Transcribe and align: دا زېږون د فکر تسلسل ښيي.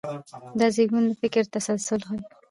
دا 0.59 0.67
زېږون 0.75 1.03
د 1.07 1.11
فکر 1.21 1.43
تسلسل 1.55 1.99
ښيي. 2.07 2.21